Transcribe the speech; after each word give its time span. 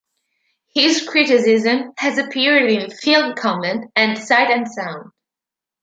His 0.73 1.07
criticism 1.07 1.93
has 1.99 2.17
appeared 2.17 2.71
in 2.71 2.89
"Film 2.89 3.35
Comment" 3.35 3.91
and 3.95 4.17
"Sight 4.17 4.49
and 4.49 4.67
Sound". 4.67 5.11